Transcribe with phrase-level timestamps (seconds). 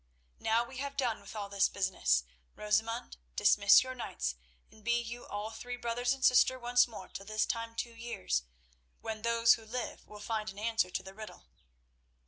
[0.39, 2.23] Now we have done with all this business.
[2.55, 4.33] Rosamund, dismiss your knights,
[4.71, 8.41] and be you all three brothers and sister once more till this time two years,
[9.01, 11.45] when those who live will find an answer to the riddle."